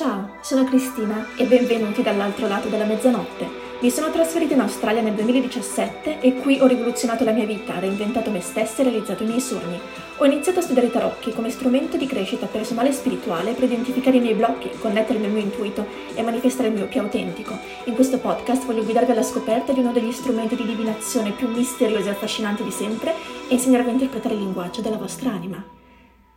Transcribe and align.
Ciao, 0.00 0.30
sono 0.40 0.64
Cristina 0.64 1.26
e 1.36 1.44
benvenuti 1.44 2.02
dall'altro 2.02 2.48
lato 2.48 2.68
della 2.68 2.86
mezzanotte. 2.86 3.46
Mi 3.80 3.90
sono 3.90 4.10
trasferita 4.10 4.54
in 4.54 4.60
Australia 4.60 5.02
nel 5.02 5.12
2017 5.12 6.20
e 6.20 6.36
qui 6.36 6.58
ho 6.58 6.66
rivoluzionato 6.66 7.22
la 7.22 7.32
mia 7.32 7.44
vita, 7.44 7.78
reinventato 7.78 8.30
me 8.30 8.40
stessa 8.40 8.80
e 8.80 8.84
realizzato 8.84 9.24
i 9.24 9.26
miei 9.26 9.42
sogni. 9.42 9.78
Ho 10.16 10.24
iniziato 10.24 10.60
a 10.60 10.62
studiare 10.62 10.88
i 10.88 10.90
tarocchi 10.90 11.34
come 11.34 11.50
strumento 11.50 11.98
di 11.98 12.06
crescita 12.06 12.46
personale 12.46 12.88
e 12.88 12.92
spirituale 12.92 13.52
per 13.52 13.64
identificare 13.64 14.16
i 14.16 14.20
miei 14.20 14.32
blocchi, 14.32 14.70
connettermi 14.70 15.26
al 15.26 15.32
mio 15.32 15.42
intuito 15.42 15.86
e 16.14 16.22
manifestare 16.22 16.68
il 16.68 16.76
mio 16.76 16.86
più 16.86 17.02
autentico. 17.02 17.58
In 17.84 17.94
questo 17.94 18.16
podcast 18.16 18.64
voglio 18.64 18.84
guidarvi 18.84 19.12
alla 19.12 19.22
scoperta 19.22 19.74
di 19.74 19.80
uno 19.80 19.92
degli 19.92 20.12
strumenti 20.12 20.56
di 20.56 20.64
divinazione 20.64 21.32
più 21.32 21.46
misteriosi 21.46 22.08
e 22.08 22.12
affascinanti 22.12 22.62
di 22.62 22.70
sempre 22.70 23.12
e 23.48 23.52
insegnarvi 23.52 23.90
a 23.90 23.92
interpretare 23.92 24.34
il 24.34 24.40
linguaggio 24.40 24.80
della 24.80 24.96
vostra 24.96 25.30
anima. 25.30 25.62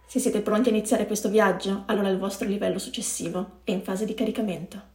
Se 0.05 0.19
siete 0.19 0.41
pronti 0.41 0.69
a 0.69 0.71
iniziare 0.71 1.07
questo 1.07 1.29
viaggio, 1.29 1.83
allora 1.87 2.09
il 2.09 2.19
vostro 2.19 2.47
livello 2.47 2.77
successivo 2.77 3.61
è 3.63 3.71
in 3.71 3.81
fase 3.81 4.05
di 4.05 4.13
caricamento. 4.13 4.91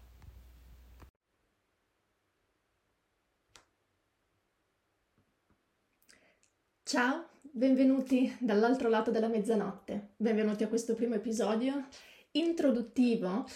Ciao, 6.84 7.28
benvenuti 7.42 8.34
dall'altro 8.40 8.88
lato 8.88 9.10
della 9.10 9.28
mezzanotte. 9.28 10.14
Benvenuti 10.16 10.62
a 10.62 10.68
questo 10.68 10.94
primo 10.94 11.16
episodio 11.16 11.86
introduttivo 12.30 13.46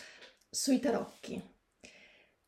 sui 0.50 0.80
tarocchi. 0.80 1.40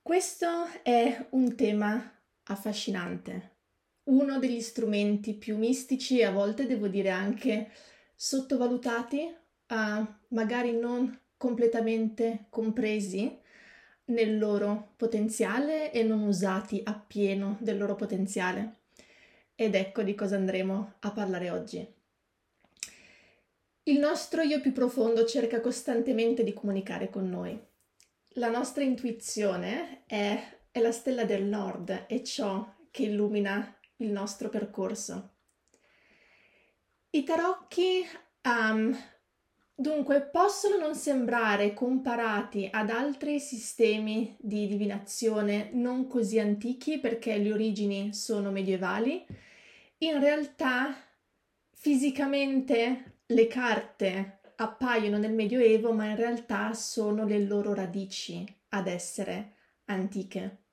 Questo 0.02 0.66
è 0.82 1.28
un 1.30 1.54
tema 1.54 2.20
affascinante, 2.42 3.58
uno 4.10 4.38
degli 4.38 4.60
strumenti 4.60 5.34
più 5.34 5.56
mistici 5.56 6.18
e 6.18 6.24
a 6.24 6.30
volte 6.30 6.66
devo 6.66 6.88
dire 6.88 7.08
anche 7.08 7.70
sottovalutati, 8.14 9.34
uh, 9.68 10.06
magari 10.28 10.72
non 10.72 11.18
completamente 11.36 12.46
compresi 12.48 13.40
nel 14.06 14.38
loro 14.38 14.92
potenziale 14.96 15.92
e 15.92 16.02
non 16.02 16.22
usati 16.22 16.80
appieno 16.84 17.56
del 17.60 17.78
loro 17.78 17.94
potenziale. 17.94 18.80
Ed 19.54 19.74
ecco 19.74 20.02
di 20.02 20.14
cosa 20.14 20.36
andremo 20.36 20.94
a 21.00 21.10
parlare 21.12 21.50
oggi. 21.50 21.94
Il 23.84 23.98
nostro 23.98 24.42
io 24.42 24.60
più 24.60 24.72
profondo 24.72 25.24
cerca 25.26 25.60
costantemente 25.60 26.42
di 26.42 26.54
comunicare 26.54 27.10
con 27.10 27.28
noi. 27.28 27.58
La 28.36 28.48
nostra 28.48 28.82
intuizione 28.82 30.04
è, 30.06 30.58
è 30.70 30.80
la 30.80 30.90
stella 30.90 31.24
del 31.24 31.44
nord, 31.44 32.06
è 32.06 32.22
ciò 32.22 32.66
che 32.90 33.02
illumina 33.02 33.76
il 33.96 34.10
nostro 34.10 34.48
percorso. 34.48 35.33
I 37.14 37.22
tarocchi 37.22 38.04
um, 38.42 38.92
dunque 39.72 40.20
possono 40.20 40.78
non 40.78 40.96
sembrare 40.96 41.72
comparati 41.72 42.68
ad 42.68 42.90
altri 42.90 43.38
sistemi 43.38 44.36
di 44.40 44.66
divinazione 44.66 45.70
non 45.74 46.08
così 46.08 46.40
antichi 46.40 46.98
perché 46.98 47.38
le 47.38 47.52
origini 47.52 48.12
sono 48.12 48.50
medievali. 48.50 49.24
In 49.98 50.18
realtà 50.18 50.92
fisicamente 51.70 53.18
le 53.26 53.46
carte 53.46 54.40
appaiono 54.56 55.16
nel 55.16 55.34
Medioevo, 55.34 55.92
ma 55.92 56.06
in 56.06 56.16
realtà 56.16 56.74
sono 56.74 57.24
le 57.26 57.44
loro 57.44 57.74
radici 57.74 58.44
ad 58.70 58.88
essere 58.88 59.54
antiche. 59.84 60.63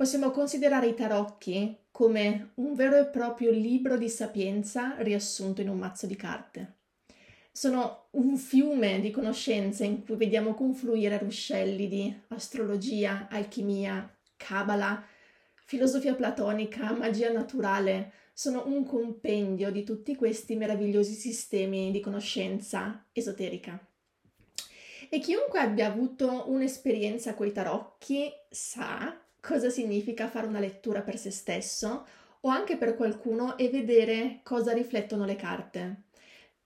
Possiamo 0.00 0.30
considerare 0.30 0.86
i 0.86 0.94
tarocchi 0.94 1.76
come 1.90 2.52
un 2.54 2.72
vero 2.72 2.96
e 2.96 3.04
proprio 3.08 3.50
libro 3.50 3.98
di 3.98 4.08
sapienza 4.08 4.94
riassunto 5.00 5.60
in 5.60 5.68
un 5.68 5.76
mazzo 5.76 6.06
di 6.06 6.16
carte. 6.16 6.78
Sono 7.52 8.06
un 8.12 8.38
fiume 8.38 9.00
di 9.00 9.10
conoscenze 9.10 9.84
in 9.84 10.02
cui 10.02 10.16
vediamo 10.16 10.54
confluire 10.54 11.18
ruscelli 11.18 11.86
di 11.86 12.18
astrologia, 12.28 13.28
alchimia, 13.28 14.10
cabala, 14.38 15.04
filosofia 15.66 16.14
platonica, 16.14 16.94
magia 16.94 17.30
naturale. 17.30 18.12
Sono 18.32 18.66
un 18.68 18.86
compendio 18.86 19.70
di 19.70 19.84
tutti 19.84 20.16
questi 20.16 20.56
meravigliosi 20.56 21.12
sistemi 21.12 21.90
di 21.90 22.00
conoscenza 22.00 23.04
esoterica. 23.12 23.78
E 25.10 25.18
chiunque 25.18 25.60
abbia 25.60 25.88
avuto 25.88 26.44
un'esperienza 26.46 27.34
coi 27.34 27.52
tarocchi 27.52 28.30
sa 28.48 29.14
cosa 29.40 29.70
significa 29.70 30.28
fare 30.28 30.46
una 30.46 30.60
lettura 30.60 31.02
per 31.02 31.18
se 31.18 31.30
stesso 31.30 32.06
o 32.40 32.48
anche 32.48 32.76
per 32.76 32.96
qualcuno 32.96 33.56
e 33.58 33.68
vedere 33.68 34.40
cosa 34.42 34.72
riflettono 34.72 35.24
le 35.24 35.36
carte. 35.36 36.02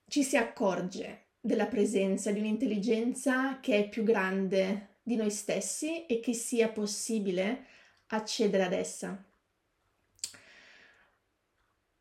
Ci 0.07 0.23
si 0.23 0.37
accorge 0.37 1.23
della 1.39 1.67
presenza 1.67 2.31
di 2.31 2.39
un'intelligenza 2.39 3.59
che 3.59 3.77
è 3.77 3.89
più 3.89 4.03
grande 4.03 4.97
di 5.03 5.15
noi 5.15 5.29
stessi 5.29 6.05
e 6.05 6.19
che 6.19 6.33
sia 6.33 6.69
possibile 6.69 7.65
accedere 8.07 8.63
ad 8.63 8.73
essa. 8.73 9.23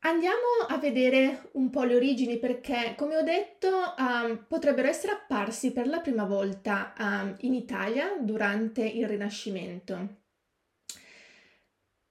Andiamo 0.06 0.66
a 0.68 0.76
vedere 0.76 1.48
un 1.52 1.70
po' 1.70 1.82
le 1.84 1.94
origini 1.94 2.38
perché, 2.38 2.94
come 2.94 3.16
ho 3.16 3.22
detto, 3.22 3.94
um, 3.96 4.44
potrebbero 4.46 4.86
essere 4.86 5.12
apparsi 5.12 5.72
per 5.72 5.86
la 5.86 6.00
prima 6.00 6.24
volta 6.24 6.92
um, 6.98 7.34
in 7.40 7.54
Italia 7.54 8.14
durante 8.20 8.84
il 8.84 9.08
Rinascimento. 9.08 10.23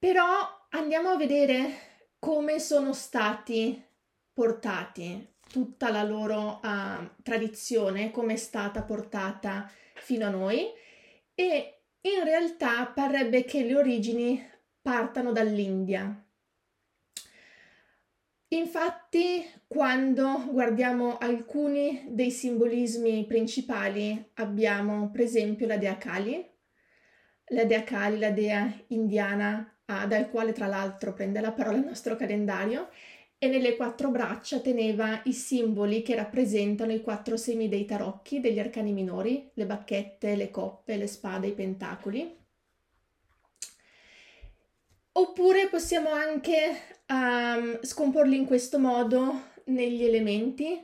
Però 0.04 0.68
andiamo 0.72 1.12
a 1.12 1.16
vedere 1.16 2.10
come 2.20 2.60
sono 2.60 2.92
stati 2.92 3.82
portati 4.34 5.36
tutta 5.50 5.92
la 5.92 6.04
loro 6.04 6.60
uh, 6.62 7.22
tradizione, 7.24 8.12
come 8.12 8.34
è 8.34 8.36
stata 8.36 8.84
portata 8.84 9.72
fino 9.94 10.26
a 10.26 10.30
noi 10.30 10.68
e 11.34 11.84
in 12.02 12.22
realtà 12.26 12.86
parrebbe 12.88 13.46
che 13.46 13.64
le 13.64 13.78
origini 13.78 14.46
partano 14.82 15.32
dall'India. 15.32 16.22
Infatti, 18.50 19.50
quando 19.68 20.48
guardiamo 20.52 21.18
alcuni 21.18 22.08
dei 22.10 22.30
simbolismi 22.30 23.26
principali, 23.26 24.32
abbiamo 24.34 25.12
per 25.12 25.22
esempio 25.22 25.66
la 25.66 25.78
dea 25.78 25.98
Kali, 25.98 26.46
la 27.46 27.64
dea 27.64 27.84
Kali, 27.86 28.20
la 28.20 28.32
dea 28.32 28.70
indiana 28.88 29.73
dal 29.86 30.30
quale 30.30 30.54
tra 30.54 30.68
l'altro 30.68 31.14
prende 31.14 31.40
la 31.42 31.52
parola 31.52 31.78
il 31.78 31.86
nostro 31.86 32.16
calendario, 32.16 32.90
e 33.38 33.48
nelle 33.48 33.76
quattro 33.76 34.10
braccia 34.10 34.62
teneva 34.62 35.20
i 35.26 35.34
simboli 35.34 36.02
che 36.02 36.16
rappresentano 36.16 36.94
i 36.94 37.02
quattro 37.02 37.36
semi 37.36 37.68
dei 37.68 37.84
tarocchi 37.84 38.40
degli 38.40 38.58
arcani 38.58 38.94
minori, 38.94 39.50
le 39.56 39.66
bacchette, 39.66 40.38
le 40.38 40.50
coppe, 40.50 40.96
le 40.96 41.08
spade, 41.08 41.48
i 41.48 41.54
pentacoli. 41.54 42.38
Oppure 45.12 45.68
possiamo 45.68 46.12
anche 46.12 46.72
um, 47.10 47.82
scomporli 47.82 48.38
in 48.38 48.46
questo 48.46 48.80
modo 48.80 49.52
negli 49.66 50.06
elementi 50.06 50.82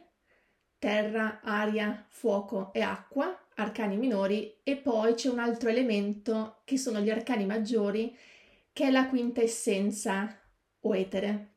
terra, 0.77 1.39
aria, 1.41 2.05
fuoco 2.09 2.73
e 2.73 2.81
acqua, 2.81 3.47
arcani 3.55 3.95
minori, 3.95 4.57
e 4.63 4.75
poi 4.75 5.13
c'è 5.13 5.29
un 5.29 5.39
altro 5.39 5.69
elemento 5.69 6.61
che 6.65 6.77
sono 6.77 6.99
gli 6.99 7.09
arcani 7.09 7.45
maggiori 7.45 8.13
che 8.79 8.85
è 8.85 8.91
la 8.91 9.09
quinta 9.09 9.41
essenza 9.41 10.39
o 10.79 10.95
etere. 10.95 11.47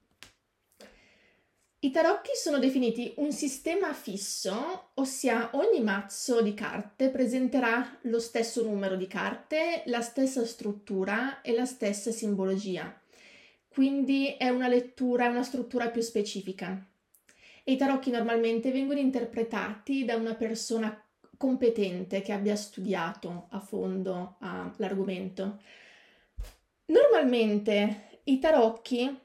I 1.79 1.93
tarocchi 1.93 2.33
sono 2.35 2.59
definiti 2.59 3.13
un 3.19 3.31
sistema 3.31 3.93
fisso, 3.93 4.91
ossia 4.95 5.51
ogni 5.53 5.81
mazzo 5.85 6.43
di 6.43 6.53
carte 6.53 7.11
presenterà 7.11 7.97
lo 8.03 8.19
stesso 8.19 8.65
numero 8.65 8.97
di 8.97 9.07
carte, 9.07 9.85
la 9.87 10.01
stessa 10.01 10.45
struttura 10.45 11.43
e 11.43 11.53
la 11.53 11.65
stessa 11.65 12.11
simbologia. 12.11 12.93
Quindi 13.69 14.35
è 14.37 14.49
una 14.49 14.67
lettura, 14.67 15.29
una 15.29 15.45
struttura 15.45 15.91
più 15.91 16.01
specifica. 16.01 16.85
E 17.63 17.71
I 17.71 17.77
tarocchi 17.77 18.11
normalmente 18.11 18.73
vengono 18.73 18.99
interpretati 18.99 20.05
da 20.05 20.17
una 20.17 20.35
persona 20.35 21.01
competente 21.37 22.21
che 22.21 22.33
abbia 22.33 22.57
studiato 22.57 23.47
a 23.51 23.61
fondo 23.61 24.39
uh, 24.41 24.73
l'argomento. 24.79 25.61
Normalmente 27.23 28.21
i 28.25 28.41
tarocchi 28.41 29.17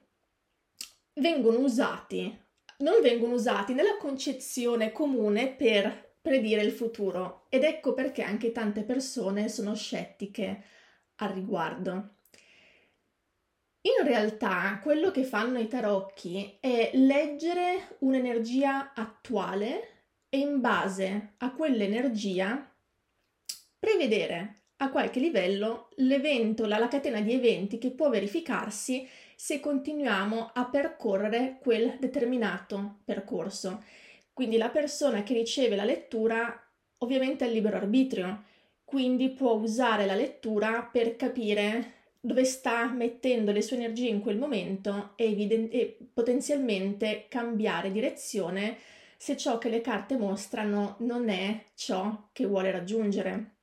vengono 1.14 1.58
usati, 1.58 2.32
non 2.78 3.02
vengono 3.02 3.34
usati 3.34 3.74
nella 3.74 3.98
concezione 3.98 4.92
comune 4.92 5.50
per 5.52 6.14
predire 6.22 6.62
il 6.62 6.72
futuro 6.72 7.48
ed 7.50 7.64
ecco 7.64 7.96
perché 7.96 8.22
anche 8.22 8.52
tante 8.52 8.84
persone 8.84 9.50
sono 9.50 9.74
scettiche 9.74 10.64
al 11.16 11.30
riguardo. 11.30 12.18
In 13.82 14.06
realtà 14.06 14.80
quello 14.84 15.10
che 15.10 15.24
fanno 15.24 15.58
i 15.58 15.68
tarocchi 15.68 16.58
è 16.60 16.92
leggere 16.94 17.96
un'energia 18.02 18.94
attuale 18.94 20.04
e 20.30 20.38
in 20.38 20.62
base 20.62 21.34
a 21.38 21.52
quell'energia 21.52 22.72
prevedere 23.80 24.66
a 24.78 24.90
qualche 24.90 25.20
livello 25.20 25.90
l'evento, 25.96 26.66
la, 26.66 26.78
la 26.78 26.88
catena 26.88 27.22
di 27.22 27.34
eventi 27.34 27.78
che 27.78 27.92
può 27.92 28.10
verificarsi 28.10 29.08
se 29.36 29.60
continuiamo 29.60 30.52
a 30.54 30.66
percorrere 30.66 31.58
quel 31.60 31.98
determinato 32.00 33.00
percorso. 33.04 33.84
Quindi 34.34 34.58
la 34.58 34.70
persona 34.70 35.24
che 35.24 35.34
riceve 35.34 35.76
la 35.76 35.84
lettura 35.84 36.62
ovviamente 37.00 37.44
ha 37.44 37.48
il 37.48 37.54
libero 37.54 37.78
arbitrio, 37.78 38.44
quindi 38.84 39.30
può 39.30 39.54
usare 39.54 40.06
la 40.06 40.16
lettura 40.16 40.88
per 40.92 41.16
capire 41.16 41.94
dove 42.20 42.46
sta 42.46 42.88
mettendo 42.92 43.52
le 43.52 43.62
sue 43.62 43.78
energie 43.78 44.08
in 44.08 44.22
quel 44.22 44.38
momento 44.38 45.14
e, 45.16 45.26
eviden- 45.26 45.70
e 45.72 45.98
potenzialmente 46.14 47.26
cambiare 47.30 47.92
direzione 47.92 48.78
se 49.18 49.36
ciò 49.38 49.58
che 49.58 49.70
le 49.70 49.82
carte 49.82 50.18
mostrano 50.18 50.96
non 51.00 51.30
è 51.30 51.66
ciò 51.74 52.30
che 52.32 52.46
vuole 52.46 52.72
raggiungere. 52.72 53.57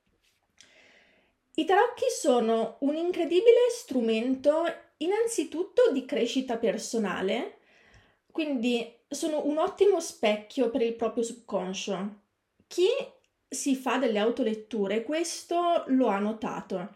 I 1.57 1.63
tarocchi 1.63 2.09
sono 2.09 2.75
un 2.79 2.95
incredibile 2.95 3.69
strumento 3.69 4.65
innanzitutto 4.97 5.89
di 5.93 6.03
crescita 6.03 6.57
personale, 6.57 7.59
quindi 8.29 8.93
sono 9.07 9.45
un 9.45 9.57
ottimo 9.57 10.01
specchio 10.01 10.69
per 10.69 10.81
il 10.81 10.95
proprio 10.95 11.23
subconscio. 11.23 12.23
Chi 12.67 12.87
si 13.47 13.75
fa 13.75 13.97
delle 13.97 14.19
autoletture 14.19 15.03
questo 15.03 15.85
lo 15.87 16.07
ha 16.07 16.19
notato, 16.19 16.95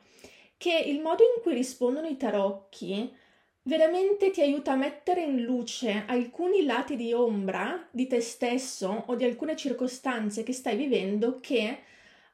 che 0.57 0.77
il 0.77 0.99
modo 0.99 1.23
in 1.23 1.41
cui 1.41 1.53
rispondono 1.53 2.07
i 2.07 2.17
tarocchi 2.17 3.15
veramente 3.61 4.29
ti 4.29 4.41
aiuta 4.41 4.73
a 4.73 4.75
mettere 4.75 5.21
in 5.21 5.41
luce 5.41 6.03
alcuni 6.05 6.65
lati 6.65 6.97
di 6.97 7.13
ombra 7.13 7.87
di 7.91 8.07
te 8.07 8.19
stesso 8.19 9.05
o 9.07 9.15
di 9.15 9.23
alcune 9.23 9.55
circostanze 9.55 10.43
che 10.43 10.51
stai 10.51 10.75
vivendo 10.75 11.39
che 11.39 11.83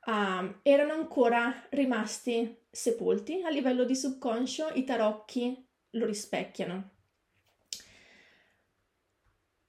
uh, 0.06 0.56
erano 0.62 0.94
ancora 0.94 1.66
rimasti 1.70 2.64
sepolti 2.70 3.42
a 3.44 3.50
livello 3.50 3.84
di 3.84 3.96
subconscio, 3.96 4.70
i 4.74 4.84
tarocchi 4.84 5.68
lo 5.92 6.06
rispecchiano. 6.06 6.90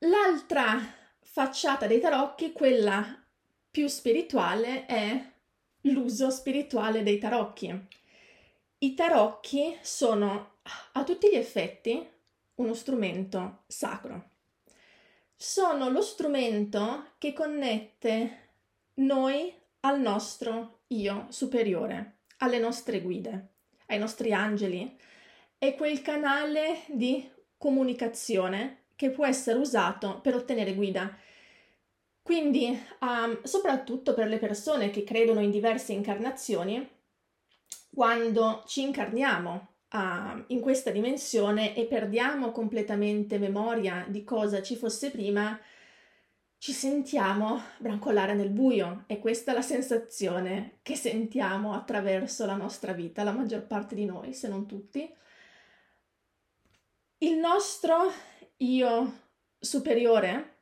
L'altra 0.01 0.79
facciata 1.21 1.87
dei 1.87 2.01
tarocchi, 2.01 2.53
quella 2.53 3.25
più 3.71 3.89
spirituale, 3.89 4.87
è 4.87 5.33
l'uso 5.83 6.31
spirituale 6.31 7.03
dei 7.03 7.19
tarocchi. 7.19 7.87
I 8.79 8.95
tarocchi 8.95 9.79
sono 9.83 10.59
a 10.93 11.05
tutti 11.05 11.29
gli 11.31 11.37
effetti 11.37 12.07
uno 12.57 12.75
strumento 12.75 13.63
sacro. 13.67 14.31
Sono 15.35 15.89
lo 15.89 16.03
strumento 16.03 17.13
che 17.19 17.33
connette 17.33 18.49
noi 18.95 19.53
al 19.81 20.01
nostro 20.01 20.81
io 20.89 21.27
superiore, 21.31 22.19
alle 22.39 22.59
nostre 22.59 23.01
guide, 23.01 23.55
ai 23.87 23.99
nostri 23.99 24.33
angeli. 24.33 24.99
È 25.59 25.75
quel 25.75 26.03
canale 26.03 26.83
di 26.89 27.29
comunicazione 27.57 28.85
che 28.97 29.11
può 29.11 29.27
essere 29.27 29.59
usato 29.59 30.21
per 30.21 30.35
ottenere 30.35 30.75
guida. 30.75 31.17
Quindi, 32.23 32.77
um, 33.01 33.41
soprattutto 33.43 34.13
per 34.15 34.27
le 34.27 34.39
persone 34.39 34.91
che 34.91 35.05
credono 35.05 35.41
in 35.41 35.51
diverse 35.51 35.93
incarnazioni, 35.93 36.89
quando 37.95 38.65
ci 38.67 38.83
incarniamo 38.83 39.69
uh, 39.93 40.45
in 40.49 40.61
questa 40.61 40.91
dimensione 40.91 41.77
e 41.77 41.85
perdiamo 41.85 42.51
completamente 42.51 43.39
memoria 43.39 44.05
di 44.09 44.25
cosa 44.25 44.61
ci 44.61 44.77
fosse 44.77 45.11
prima, 45.11 45.59
ci 46.59 46.73
sentiamo 46.73 47.61
brancolare 47.79 48.35
nel 48.35 48.51
buio 48.51 49.05
e 49.07 49.19
questa 49.19 49.53
è 49.53 49.55
la 49.55 49.63
sensazione 49.63 50.79
che 50.83 50.97
sentiamo 50.97 51.75
attraverso 51.75 52.47
la 52.47 52.57
nostra 52.57 52.93
vita, 52.93 53.23
la 53.23 53.33
maggior 53.33 53.67
parte 53.67 53.95
di 53.95 54.05
noi, 54.05 54.33
se 54.33 54.49
non 54.49 54.67
tutti. 54.67 55.13
Il 57.19 57.37
nostro 57.37 58.13
io 58.59 59.21
superiore 59.59 60.57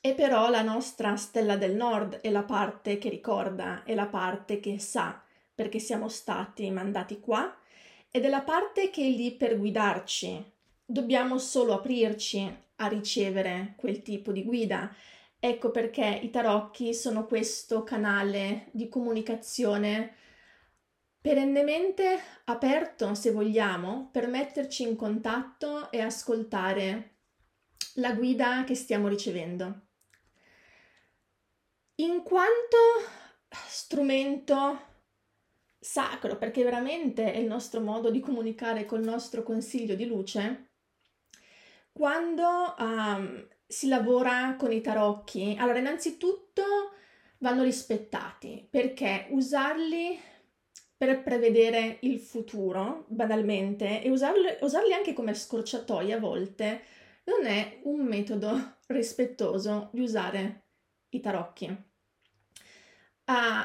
è 0.00 0.14
però 0.14 0.50
la 0.50 0.62
nostra 0.62 1.16
stella 1.16 1.56
del 1.56 1.76
nord, 1.76 2.16
è 2.16 2.30
la 2.30 2.42
parte 2.42 2.98
che 2.98 3.08
ricorda, 3.08 3.84
è 3.84 3.94
la 3.94 4.06
parte 4.06 4.58
che 4.58 4.78
sa 4.78 5.22
perché 5.54 5.78
siamo 5.78 6.08
stati 6.08 6.68
mandati 6.70 7.20
qua 7.20 7.56
ed 8.10 8.24
è 8.24 8.28
la 8.28 8.42
parte 8.42 8.90
che 8.90 9.02
è 9.02 9.08
lì 9.08 9.32
per 9.32 9.56
guidarci. 9.56 10.52
Dobbiamo 10.84 11.38
solo 11.38 11.74
aprirci 11.74 12.52
a 12.76 12.88
ricevere 12.88 13.74
quel 13.76 14.02
tipo 14.02 14.32
di 14.32 14.42
guida. 14.42 14.92
Ecco 15.44 15.72
perché 15.72 16.20
i 16.22 16.30
tarocchi 16.30 16.94
sono 16.94 17.26
questo 17.26 17.82
canale 17.82 18.68
di 18.70 18.88
comunicazione 18.88 20.14
perennemente 21.20 22.16
aperto, 22.44 23.14
se 23.14 23.32
vogliamo, 23.32 24.08
per 24.12 24.28
metterci 24.28 24.84
in 24.84 24.94
contatto 24.94 25.90
e 25.90 26.00
ascoltare 26.00 27.16
la 27.94 28.12
guida 28.12 28.62
che 28.62 28.76
stiamo 28.76 29.08
ricevendo. 29.08 29.88
In 31.96 32.22
quanto 32.22 32.76
strumento 33.66 34.80
sacro, 35.76 36.38
perché 36.38 36.62
veramente 36.62 37.32
è 37.32 37.38
il 37.38 37.46
nostro 37.46 37.80
modo 37.80 38.12
di 38.12 38.20
comunicare 38.20 38.84
col 38.84 39.02
nostro 39.02 39.42
consiglio 39.42 39.96
di 39.96 40.06
luce, 40.06 40.70
quando 41.90 42.76
um, 42.78 43.48
si 43.72 43.88
lavora 43.88 44.54
con 44.58 44.70
i 44.70 44.82
tarocchi, 44.82 45.56
allora 45.58 45.78
innanzitutto 45.78 46.62
vanno 47.38 47.62
rispettati 47.62 48.68
perché 48.70 49.28
usarli 49.30 50.20
per 50.94 51.22
prevedere 51.22 51.96
il 52.02 52.20
futuro, 52.20 53.06
banalmente, 53.08 54.02
e 54.02 54.10
usarli, 54.10 54.58
usarli 54.60 54.92
anche 54.92 55.14
come 55.14 55.32
scorciatoie 55.32 56.12
a 56.12 56.20
volte, 56.20 56.82
non 57.24 57.46
è 57.46 57.80
un 57.84 58.04
metodo 58.04 58.76
rispettoso 58.88 59.88
di 59.92 60.02
usare 60.02 60.66
i 61.08 61.20
tarocchi. 61.20 61.64
Uh, 63.24 63.64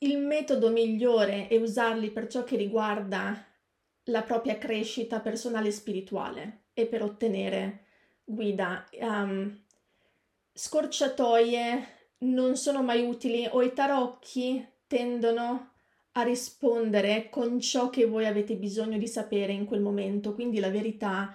il 0.00 0.18
metodo 0.18 0.68
migliore 0.68 1.48
è 1.48 1.56
usarli 1.56 2.10
per 2.10 2.26
ciò 2.26 2.44
che 2.44 2.56
riguarda 2.56 3.46
la 4.04 4.22
propria 4.22 4.58
crescita 4.58 5.20
personale 5.20 5.68
e 5.68 5.72
spirituale 5.72 6.64
e 6.74 6.86
per 6.86 7.02
ottenere 7.02 7.86
guida. 8.28 8.86
Um, 9.00 9.58
scorciatoie 10.52 11.96
non 12.18 12.56
sono 12.56 12.82
mai 12.82 13.06
utili 13.06 13.48
o 13.50 13.62
i 13.62 13.72
tarocchi 13.72 14.66
tendono 14.86 15.72
a 16.12 16.22
rispondere 16.22 17.28
con 17.30 17.60
ciò 17.60 17.90
che 17.90 18.06
voi 18.06 18.26
avete 18.26 18.56
bisogno 18.56 18.98
di 18.98 19.06
sapere 19.06 19.52
in 19.52 19.64
quel 19.64 19.80
momento. 19.80 20.34
Quindi 20.34 20.58
la 20.58 20.70
verità 20.70 21.34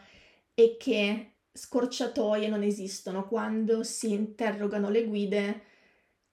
è 0.54 0.78
che 0.78 1.31
scorciatoie 1.51 2.48
non 2.48 2.63
esistono. 2.63 3.28
Quando 3.28 3.84
si 3.84 4.12
interrogano 4.12 4.90
le 4.90 5.06
guide, 5.06 5.62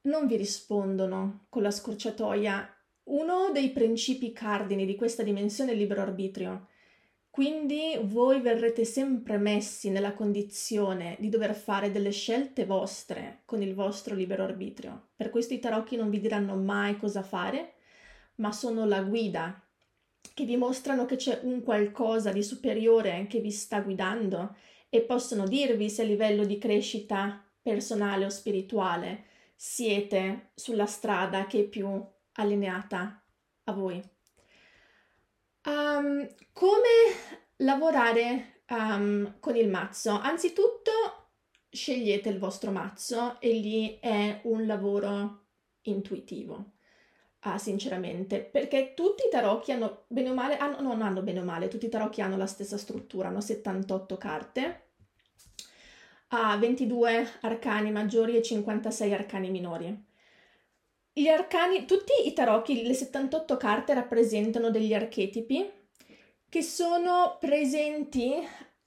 non 0.03 0.27
vi 0.27 0.37
rispondono 0.37 1.47
con 1.49 1.63
la 1.63 1.71
scorciatoia. 1.71 2.75
Uno 3.05 3.51
dei 3.53 3.71
principi 3.71 4.33
cardini 4.33 4.85
di 4.85 4.97
questa 4.97 5.23
dimensione 5.23 5.71
è 5.71 5.75
il 5.75 5.81
libero 5.81 6.03
arbitrio. 6.03 6.69
Quindi 7.31 7.97
voi 8.03 8.41
verrete 8.41 8.85
sempre 8.85 9.39
messi 9.39 9.89
nella 9.89 10.15
condizione 10.15 11.17
di 11.21 11.29
dover 11.29 11.55
fare 11.55 11.93
delle 11.93 12.11
scelte 12.11 12.67
vostre 12.67 13.43
con 13.45 13.63
il 13.63 13.73
vostro 13.73 14.17
libero 14.17 14.43
arbitrio. 14.43 15.11
Per 15.15 15.31
questo 15.31 15.55
i 15.55 15.61
tarocchi 15.61 15.95
non 15.95 16.11
vi 16.11 16.19
diranno 16.19 16.57
mai 16.57 16.99
cosa 16.99 17.23
fare, 17.23 17.75
ma 18.37 18.51
sono 18.51 18.85
la 18.85 19.03
guida 19.03 19.65
che 20.35 20.45
vi 20.45 20.57
mostrano 20.57 21.07
che 21.07 21.17
c'è 21.17 21.41
un 21.45 21.63
qualcosa 21.63 22.33
di 22.33 22.43
superiore 22.43 23.27
che 23.29 23.39
vi 23.39 23.53
sta 23.53 23.81
guidando 23.81 24.57
e 24.89 25.03
possono 25.03 25.47
dirvi 25.47 25.89
se 25.89 26.03
a 26.03 26.07
livello 26.07 26.45
di 26.45 26.59
crescita 26.59 27.45
personale 27.63 28.25
o 28.25 28.29
spirituale 28.29 29.25
siete 29.55 30.51
sulla 30.55 30.87
strada 30.87 31.47
che 31.47 31.61
è 31.61 31.65
più 31.65 31.89
allineata 32.33 33.23
a 33.65 33.73
voi. 33.73 34.03
Um, 35.65 36.27
come 36.53 36.89
lavorare 37.57 38.63
um, 38.69 39.39
con 39.41 39.57
il 39.57 39.69
mazzo? 39.69 40.11
Anzitutto 40.11 40.91
scegliete 41.71 42.29
il 42.29 42.39
vostro 42.39 42.71
mazzo 42.71 43.41
e 43.41 43.53
lì 43.53 43.99
è 44.01 44.41
un 44.45 44.67
lavoro 44.67 45.45
intuitivo. 45.83 46.73
Ah, 47.41 47.57
sinceramente, 47.59 48.41
perché 48.41 48.93
tutti 48.95 49.23
i 49.27 49.31
tarocchi 49.31 49.73
hanno 49.73 50.05
bene 50.09 50.31
o 50.31 50.35
male, 50.35 50.59
hanno, 50.59 50.83
non 50.83 51.01
hanno 51.01 51.23
bene 51.23 51.41
o 51.41 51.45
male, 51.45 51.69
tutti 51.69 51.87
i 51.87 51.89
tarocchi 51.89 52.21
hanno 52.21 52.37
la 52.37 52.47
stessa 52.47 52.77
struttura, 52.77 53.29
hanno 53.29 53.41
78 53.41 54.17
carte, 54.19 54.85
ha 56.29 56.57
22 56.59 57.39
arcani 57.41 57.91
maggiori 57.91 58.37
e 58.37 58.43
56 58.43 59.15
arcani 59.15 59.51
minori. 59.51 60.09
Gli 61.13 61.27
arcani, 61.27 61.87
tutti 61.87 62.13
i 62.27 62.33
tarocchi, 62.33 62.83
le 62.83 62.95
78 62.95 63.57
carte 63.57 63.95
rappresentano 63.95 64.71
degli 64.71 64.95
archetipi 64.95 65.69
che 66.49 66.63
sono 66.63 67.37
presenti 67.41 68.35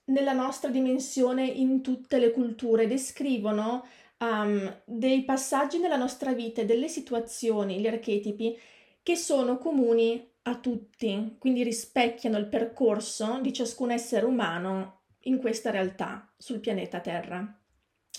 nella 0.06 0.32
nostra 0.32 0.70
dimensione 0.70 1.46
in 1.46 1.82
tutte 1.82 2.18
le 2.18 2.30
culture, 2.30 2.86
descrivono 2.86 3.86
um, 4.18 4.82
dei 4.84 5.24
passaggi 5.24 5.78
nella 5.78 5.96
nostra 5.96 6.32
vita, 6.32 6.62
delle 6.62 6.88
situazioni, 6.88 7.80
gli 7.80 7.86
archetipi 7.86 8.58
che 9.02 9.16
sono 9.16 9.58
comuni 9.58 10.32
a 10.42 10.58
tutti, 10.58 11.36
quindi 11.38 11.62
rispecchiano 11.62 12.38
il 12.38 12.48
percorso 12.48 13.38
di 13.40 13.52
ciascun 13.52 13.90
essere 13.90 14.24
umano 14.24 15.02
in 15.20 15.38
questa 15.38 15.70
realtà 15.70 16.32
sul 16.36 16.60
pianeta 16.60 17.00
Terra. 17.00 17.60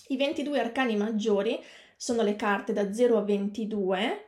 I 0.08 0.18
22 0.18 0.60
arcani 0.60 0.96
maggiori 0.96 1.60
sono 1.96 2.22
le 2.22 2.36
carte 2.36 2.74
da 2.74 2.94
0 2.94 3.18
a 3.18 3.22
22 3.22 4.26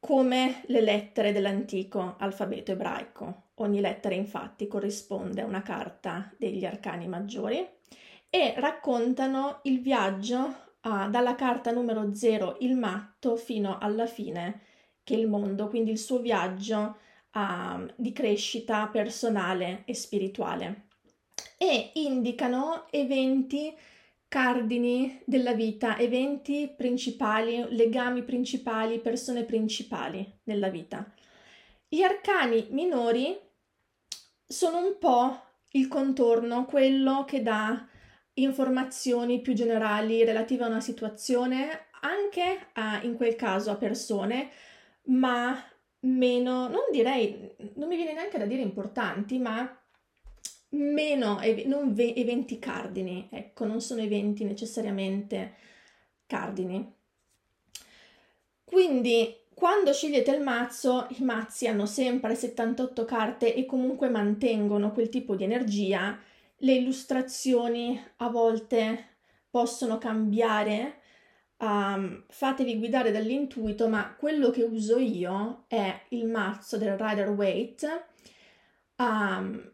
come 0.00 0.62
le 0.66 0.80
lettere 0.80 1.32
dell'antico 1.32 2.16
alfabeto 2.18 2.72
ebraico. 2.72 3.50
Ogni 3.56 3.80
lettera 3.80 4.14
infatti 4.14 4.66
corrisponde 4.66 5.42
a 5.42 5.46
una 5.46 5.62
carta 5.62 6.32
degli 6.36 6.64
arcani 6.64 7.06
maggiori 7.06 7.64
e 8.28 8.54
raccontano 8.56 9.60
il 9.64 9.80
viaggio 9.80 10.38
uh, 10.82 11.08
dalla 11.08 11.34
carta 11.34 11.70
numero 11.70 12.14
0, 12.14 12.56
il 12.60 12.76
matto, 12.76 13.36
fino 13.36 13.78
alla 13.78 14.06
fine, 14.06 14.62
che 15.04 15.14
è 15.14 15.18
il 15.18 15.28
mondo, 15.28 15.68
quindi 15.68 15.90
il 15.90 15.98
suo 15.98 16.18
viaggio 16.18 16.96
uh, 17.34 17.86
di 17.94 18.12
crescita 18.12 18.88
personale 18.88 19.82
e 19.84 19.94
spirituale. 19.94 20.86
E 21.58 21.92
indicano 21.94 22.86
eventi 22.90 23.72
cardini 24.32 25.20
della 25.26 25.52
vita, 25.52 25.98
eventi 25.98 26.72
principali, 26.74 27.66
legami 27.76 28.22
principali, 28.22 28.98
persone 28.98 29.44
principali 29.44 30.38
nella 30.44 30.70
vita. 30.70 31.04
Gli 31.86 32.00
arcani 32.00 32.68
minori 32.70 33.38
sono 34.46 34.78
un 34.78 34.96
po' 34.98 35.38
il 35.72 35.86
contorno, 35.86 36.64
quello 36.64 37.26
che 37.26 37.42
dà 37.42 37.86
informazioni 38.32 39.42
più 39.42 39.52
generali 39.52 40.24
relative 40.24 40.64
a 40.64 40.68
una 40.68 40.80
situazione, 40.80 41.88
anche 42.00 42.68
a, 42.72 43.02
in 43.02 43.16
quel 43.16 43.36
caso 43.36 43.70
a 43.70 43.76
persone, 43.76 44.48
ma 45.08 45.62
meno, 46.06 46.68
non 46.68 46.84
direi, 46.90 47.54
non 47.74 47.86
mi 47.86 47.96
viene 47.96 48.14
neanche 48.14 48.38
da 48.38 48.46
dire 48.46 48.62
importanti, 48.62 49.38
ma 49.38 49.78
meno, 50.72 51.40
non 51.66 51.92
ve- 51.94 52.14
eventi 52.14 52.58
cardini, 52.58 53.28
ecco, 53.30 53.64
non 53.64 53.80
sono 53.80 54.00
eventi 54.00 54.44
necessariamente 54.44 55.54
cardini. 56.26 56.94
Quindi 58.64 59.40
quando 59.54 59.92
scegliete 59.92 60.34
il 60.34 60.42
mazzo, 60.42 61.06
i 61.10 61.22
mazzi 61.22 61.68
hanno 61.68 61.86
sempre 61.86 62.34
78 62.34 63.04
carte 63.04 63.54
e 63.54 63.66
comunque 63.66 64.08
mantengono 64.08 64.92
quel 64.92 65.08
tipo 65.08 65.36
di 65.36 65.44
energia. 65.44 66.18
Le 66.56 66.72
illustrazioni 66.72 68.02
a 68.16 68.28
volte 68.28 69.10
possono 69.50 69.98
cambiare, 69.98 71.00
um, 71.58 72.24
fatevi 72.28 72.78
guidare 72.78 73.12
dall'intuito, 73.12 73.88
ma 73.88 74.14
quello 74.18 74.50
che 74.50 74.62
uso 74.62 74.98
io 74.98 75.64
è 75.68 76.06
il 76.08 76.26
mazzo 76.26 76.78
del 76.78 76.96
Rider 76.96 77.28
Waite. 77.28 78.06
Um, 78.96 79.71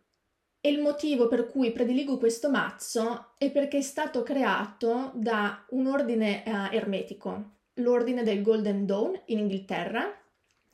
e 0.68 0.70
il 0.70 0.80
motivo 0.80 1.28
per 1.28 1.46
cui 1.46 1.72
prediligo 1.72 2.18
questo 2.18 2.50
mazzo 2.50 3.28
è 3.38 3.50
perché 3.50 3.78
è 3.78 3.82
stato 3.82 4.22
creato 4.22 5.12
da 5.14 5.64
un 5.70 5.86
ordine 5.86 6.42
uh, 6.44 6.74
ermetico, 6.74 7.52
l'ordine 7.76 8.22
del 8.22 8.42
Golden 8.42 8.84
Dawn 8.84 9.18
in 9.26 9.38
Inghilterra, 9.38 10.14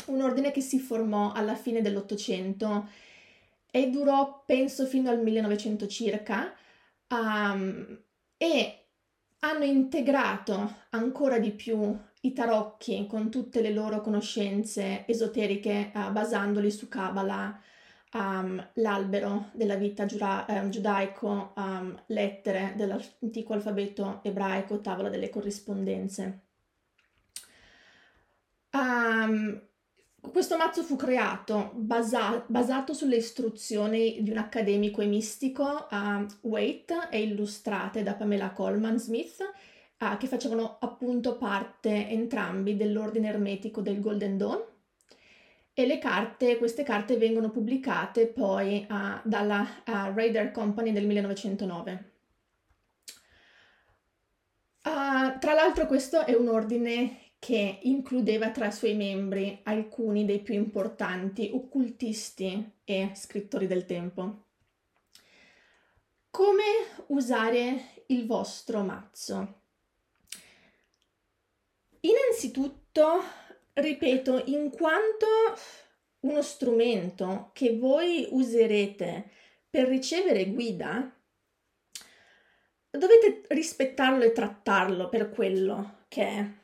un 0.06 0.20
ordine 0.20 0.50
che 0.50 0.60
si 0.62 0.80
formò 0.80 1.30
alla 1.30 1.54
fine 1.54 1.80
dell'Ottocento 1.80 2.88
e 3.70 3.88
durò 3.88 4.42
penso 4.44 4.84
fino 4.84 5.10
al 5.10 5.22
1900 5.22 5.86
circa 5.86 6.52
um, 7.10 7.96
e 8.36 8.86
hanno 9.40 9.64
integrato 9.64 10.74
ancora 10.90 11.38
di 11.38 11.52
più 11.52 11.96
i 12.22 12.32
tarocchi 12.32 13.06
con 13.06 13.30
tutte 13.30 13.60
le 13.60 13.70
loro 13.70 14.00
conoscenze 14.00 15.04
esoteriche 15.06 15.92
uh, 15.94 16.10
basandoli 16.10 16.72
su 16.72 16.88
Kabbalah, 16.88 17.60
um, 18.14 18.70
l'albero 18.74 19.50
della 19.52 19.76
vita 19.76 20.06
giura- 20.06 20.46
eh, 20.46 20.68
giudaico, 20.68 21.52
um, 21.56 22.02
lettere 22.06 22.72
dell'antico 22.76 23.52
alfabeto 23.52 24.20
ebraico, 24.22 24.80
tavola 24.80 25.08
delle 25.08 25.30
corrispondenze. 25.30 26.40
Um, 28.70 29.60
questo 30.20 30.56
mazzo 30.56 30.82
fu 30.82 30.96
creato 30.96 31.72
basa- 31.74 32.44
basato 32.46 32.94
sulle 32.94 33.16
istruzioni 33.16 34.22
di 34.22 34.30
un 34.30 34.38
accademico 34.38 35.00
e 35.00 35.06
mistico, 35.06 35.86
uh, 35.90 36.26
Waite, 36.48 37.08
e 37.10 37.22
illustrate 37.22 38.02
da 38.02 38.14
Pamela 38.14 38.50
Coleman 38.52 38.98
Smith, 38.98 39.38
uh, 39.98 40.16
che 40.16 40.26
facevano 40.26 40.78
appunto 40.80 41.36
parte 41.36 42.08
entrambi 42.08 42.76
dell'ordine 42.76 43.28
ermetico 43.28 43.80
del 43.80 44.00
Golden 44.00 44.38
Dawn. 44.38 44.72
E 45.76 45.98
carte, 45.98 46.56
queste 46.56 46.84
carte 46.84 47.16
vengono 47.16 47.50
pubblicate 47.50 48.28
poi 48.28 48.86
uh, 48.88 49.20
dalla 49.28 49.82
Raider 49.84 50.52
Company 50.52 50.92
nel 50.92 51.04
1909. 51.06 52.12
tra 55.40 55.52
l'altro 55.52 55.86
questo 55.86 56.24
è 56.24 56.34
un 56.34 56.48
ordine 56.48 57.32
che 57.44 57.80
includeva 57.82 58.50
tra 58.50 58.68
i 58.68 58.72
suoi 58.72 58.94
membri 58.94 59.60
alcuni 59.64 60.24
dei 60.24 60.40
più 60.40 60.54
importanti 60.54 61.50
occultisti 61.52 62.72
e 62.84 63.10
scrittori 63.14 63.66
del 63.66 63.84
tempo. 63.84 64.44
Come 66.30 66.62
usare 67.08 68.04
il 68.06 68.24
vostro 68.26 68.82
mazzo? 68.82 69.60
Innanzitutto, 72.00 73.20
ripeto, 73.74 74.44
in 74.46 74.70
quanto 74.70 75.26
uno 76.20 76.42
strumento 76.42 77.50
che 77.52 77.76
voi 77.76 78.26
userete 78.30 79.30
per 79.68 79.88
ricevere 79.88 80.46
guida, 80.46 81.14
dovete 82.90 83.42
rispettarlo 83.48 84.24
e 84.24 84.32
trattarlo 84.32 85.08
per 85.08 85.30
quello 85.30 86.04
che 86.08 86.22
è 86.22 86.62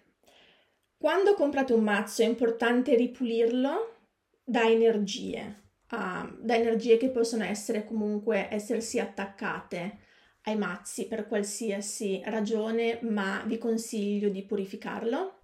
quando 1.00 1.32
comprate 1.32 1.72
un 1.72 1.82
mazzo 1.82 2.20
è 2.20 2.26
importante 2.26 2.94
ripulirlo 2.94 4.00
da 4.44 4.68
energie, 4.68 5.70
uh, 5.92 6.36
da 6.38 6.54
energie 6.54 6.98
che 6.98 7.08
possono 7.08 7.42
essere 7.42 7.86
comunque 7.86 8.48
essersi 8.50 8.98
attaccate 8.98 10.00
ai 10.42 10.58
mazzi 10.58 11.06
per 11.06 11.26
qualsiasi 11.26 12.20
ragione, 12.26 12.98
ma 13.00 13.42
vi 13.46 13.56
consiglio 13.56 14.28
di 14.28 14.44
purificarlo. 14.44 15.39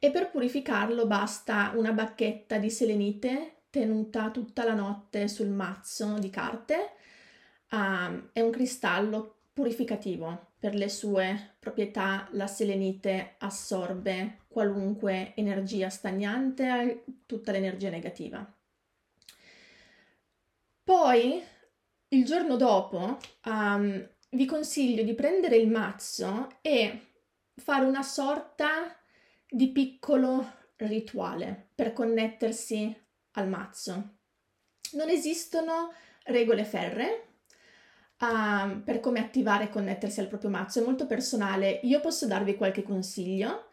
E 0.00 0.10
per 0.12 0.30
purificarlo 0.30 1.06
basta 1.06 1.72
una 1.74 1.92
bacchetta 1.92 2.58
di 2.58 2.70
selenite 2.70 3.62
tenuta 3.68 4.30
tutta 4.30 4.64
la 4.64 4.74
notte 4.74 5.26
sul 5.26 5.48
mazzo 5.48 6.18
di 6.18 6.30
carte. 6.30 6.92
Uh, 7.70 8.30
è 8.32 8.40
un 8.40 8.50
cristallo 8.50 9.40
purificativo 9.52 10.52
per 10.58 10.74
le 10.74 10.88
sue 10.88 11.56
proprietà. 11.58 12.28
La 12.32 12.46
selenite 12.46 13.34
assorbe 13.38 14.42
qualunque 14.46 15.32
energia 15.34 15.90
stagnante, 15.90 17.04
tutta 17.26 17.50
l'energia 17.50 17.90
negativa. 17.90 18.46
Poi, 20.84 21.42
il 22.08 22.24
giorno 22.24 22.56
dopo, 22.56 23.18
um, 23.46 24.08
vi 24.30 24.46
consiglio 24.46 25.02
di 25.02 25.14
prendere 25.14 25.56
il 25.56 25.68
mazzo 25.68 26.48
e 26.62 27.06
fare 27.56 27.84
una 27.84 28.02
sorta 28.02 28.96
di 29.48 29.70
piccolo 29.70 30.56
rituale 30.76 31.70
per 31.74 31.92
connettersi 31.92 32.94
al 33.32 33.48
mazzo. 33.48 34.16
Non 34.92 35.08
esistono 35.08 35.92
regole 36.24 36.64
ferre, 36.64 37.28
uh, 38.20 38.82
per 38.82 39.00
come 39.00 39.20
attivare 39.20 39.64
e 39.64 39.70
connettersi 39.70 40.20
al 40.20 40.28
proprio 40.28 40.50
mazzo, 40.50 40.80
è 40.80 40.84
molto 40.84 41.06
personale. 41.06 41.80
Io 41.84 42.00
posso 42.00 42.26
darvi 42.26 42.56
qualche 42.56 42.82
consiglio. 42.82 43.66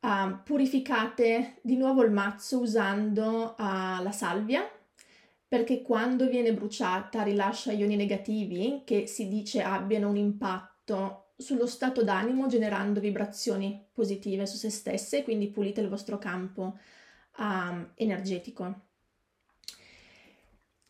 Uh, 0.00 0.42
purificate 0.42 1.58
di 1.62 1.76
nuovo 1.76 2.02
il 2.02 2.10
mazzo 2.10 2.60
usando 2.60 3.54
uh, 3.56 4.02
la 4.02 4.12
salvia 4.12 4.68
perché 5.48 5.80
quando 5.80 6.28
viene 6.28 6.52
bruciata 6.52 7.22
rilascia 7.22 7.72
ioni 7.72 7.96
negativi 7.96 8.82
che 8.84 9.06
si 9.06 9.28
dice 9.28 9.62
abbiano 9.62 10.08
un 10.08 10.16
impatto 10.16 11.23
sullo 11.36 11.66
stato 11.66 12.02
d'animo 12.02 12.46
generando 12.46 13.00
vibrazioni 13.00 13.88
positive 13.92 14.46
su 14.46 14.56
se 14.56 14.70
stesse, 14.70 15.22
quindi 15.22 15.50
pulite 15.50 15.80
il 15.80 15.88
vostro 15.88 16.18
campo 16.18 16.78
um, 17.38 17.90
energetico. 17.94 18.80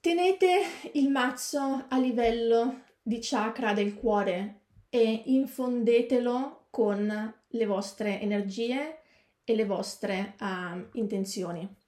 Tenete 0.00 0.60
il 0.92 1.10
mazzo 1.10 1.86
a 1.88 1.98
livello 1.98 2.82
di 3.02 3.18
chakra 3.20 3.72
del 3.72 3.94
cuore 3.94 4.60
e 4.90 5.22
infondetelo 5.26 6.66
con 6.70 7.34
le 7.46 7.66
vostre 7.66 8.20
energie 8.20 8.98
e 9.44 9.54
le 9.54 9.64
vostre 9.64 10.34
uh, 10.40 10.98
intenzioni. 10.98 11.82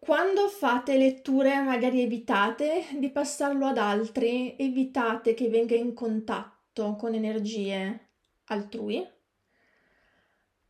Quando 0.00 0.48
fate 0.48 0.96
letture 0.96 1.60
magari 1.60 2.00
evitate 2.00 2.86
di 2.98 3.10
passarlo 3.10 3.66
ad 3.66 3.78
altri, 3.78 4.56
evitate 4.58 5.34
che 5.34 5.48
venga 5.48 5.76
in 5.76 5.94
contatto 5.94 6.96
con 6.96 7.14
energie 7.14 8.08
altrui. 8.46 9.06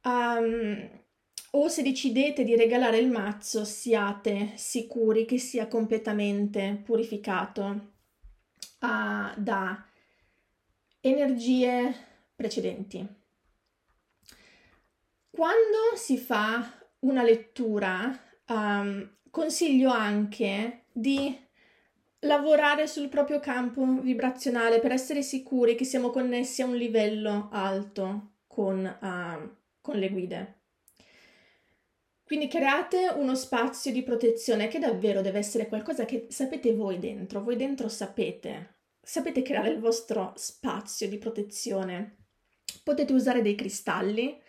Um, 0.02 0.90
o 1.52 1.68
se 1.68 1.82
decidete 1.82 2.44
di 2.44 2.56
regalare 2.56 2.98
il 2.98 3.08
mazzo, 3.08 3.64
siate 3.64 4.52
sicuri 4.56 5.24
che 5.24 5.38
sia 5.38 5.68
completamente 5.68 6.82
purificato 6.84 7.92
uh, 8.80 9.40
da 9.40 9.86
energie 11.00 11.94
precedenti. 12.34 13.18
quando 15.40 15.96
si 15.96 16.18
fa 16.18 16.70
una 16.98 17.22
lettura, 17.22 18.14
um, 18.48 19.10
consiglio 19.30 19.90
anche 19.90 20.84
di 20.92 21.36
lavorare 22.20 22.86
sul 22.86 23.08
proprio 23.08 23.40
campo 23.40 23.84
vibrazionale 24.00 24.80
per 24.80 24.92
essere 24.92 25.22
sicuri 25.22 25.74
che 25.74 25.84
siamo 25.84 26.10
connessi 26.10 26.62
a 26.62 26.66
un 26.66 26.76
livello 26.76 27.48
alto 27.52 28.32
con, 28.46 28.84
uh, 28.84 29.56
con 29.80 29.96
le 29.98 30.10
guide. 30.10 30.54
Quindi 32.30 32.46
create 32.46 33.10
uno 33.16 33.34
spazio 33.34 33.90
di 33.90 34.04
protezione 34.04 34.68
che 34.68 34.78
davvero 34.78 35.20
deve 35.20 35.38
essere 35.38 35.66
qualcosa 35.66 36.04
che 36.04 36.26
sapete 36.28 36.72
voi 36.74 37.00
dentro, 37.00 37.42
voi 37.42 37.56
dentro 37.56 37.88
sapete, 37.88 38.76
sapete 39.02 39.42
creare 39.42 39.70
il 39.70 39.80
vostro 39.80 40.32
spazio 40.36 41.08
di 41.08 41.18
protezione. 41.18 42.18
Potete 42.84 43.12
usare 43.12 43.42
dei 43.42 43.56
cristalli, 43.56 44.40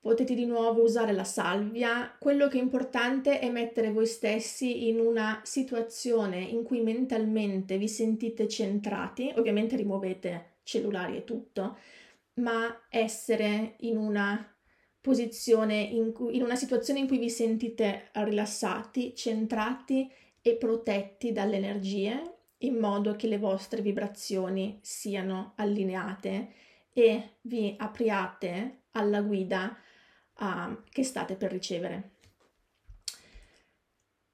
potete 0.00 0.34
di 0.34 0.46
nuovo 0.46 0.82
usare 0.82 1.12
la 1.12 1.24
salvia. 1.24 2.16
Quello 2.18 2.48
che 2.48 2.58
è 2.58 2.62
importante 2.62 3.38
è 3.38 3.50
mettere 3.50 3.92
voi 3.92 4.06
stessi 4.06 4.88
in 4.88 4.98
una 4.98 5.40
situazione 5.44 6.38
in 6.38 6.62
cui 6.62 6.80
mentalmente 6.80 7.76
vi 7.76 7.88
sentite 7.88 8.48
centrati, 8.48 9.32
ovviamente 9.36 9.76
rimuovete 9.76 10.56
cellulari 10.62 11.16
e 11.16 11.24
tutto, 11.24 11.76
ma 12.34 12.86
essere 12.88 13.74
in 13.80 13.98
una 13.98 14.54
posizione, 15.00 15.80
in, 15.80 16.12
cui, 16.12 16.36
in 16.36 16.42
una 16.42 16.56
situazione 16.56 17.00
in 17.00 17.06
cui 17.06 17.18
vi 17.18 17.30
sentite 17.30 18.08
rilassati, 18.12 19.14
centrati 19.14 20.10
e 20.40 20.56
protetti 20.56 21.32
dalle 21.32 21.56
energie, 21.56 22.36
in 22.58 22.76
modo 22.76 23.16
che 23.16 23.26
le 23.26 23.38
vostre 23.38 23.82
vibrazioni 23.82 24.78
siano 24.82 25.52
allineate 25.56 26.52
e 26.92 27.36
vi 27.42 27.74
apriate 27.78 28.82
alla 28.92 29.22
guida 29.22 29.76
uh, 30.40 30.82
che 30.90 31.04
state 31.04 31.34
per 31.34 31.50
ricevere. 31.50 32.10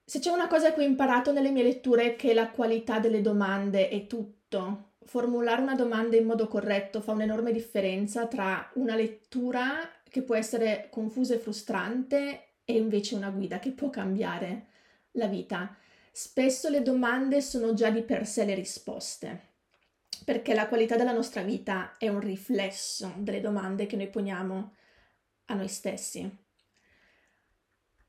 Se 0.08 0.20
c'è 0.20 0.30
una 0.30 0.46
cosa 0.46 0.72
che 0.72 0.80
ho 0.80 0.84
imparato 0.84 1.32
nelle 1.32 1.50
mie 1.50 1.64
letture 1.64 2.12
è 2.12 2.16
che 2.16 2.32
la 2.32 2.50
qualità 2.50 3.00
delle 3.00 3.20
domande 3.20 3.88
è 3.88 4.06
tutto. 4.06 4.92
Formulare 5.04 5.62
una 5.62 5.75
domanda 5.75 6.16
in 6.16 6.25
modo 6.25 6.46
corretto 6.46 7.00
fa 7.00 7.10
un'enorme 7.12 7.52
differenza 7.52 8.28
tra 8.28 8.70
una 8.75 8.94
lettura 8.94 9.90
che 10.08 10.22
può 10.22 10.36
essere 10.36 10.88
confusa 10.90 11.34
e 11.34 11.38
frustrante 11.38 12.58
e 12.64 12.76
invece 12.76 13.16
una 13.16 13.30
guida 13.30 13.58
che 13.58 13.72
può 13.72 13.90
cambiare 13.90 14.66
la 15.12 15.26
vita. 15.26 15.76
Spesso 16.12 16.68
le 16.68 16.82
domande 16.82 17.40
sono 17.40 17.75
già 17.75 17.90
di 17.90 18.02
per 18.02 18.26
sé 18.26 18.44
le 18.44 18.54
risposte, 18.54 19.54
perché 20.25 20.54
la 20.54 20.68
qualità 20.68 20.96
della 20.96 21.12
nostra 21.12 21.42
vita 21.42 21.96
è 21.98 22.08
un 22.08 22.20
riflesso 22.20 23.12
delle 23.18 23.40
domande 23.40 23.86
che 23.86 23.96
noi 23.96 24.08
poniamo 24.08 24.75
a 25.47 25.55
noi 25.55 25.69
stessi. 25.69 26.45